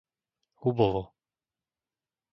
[0.61, 1.11] Hubovo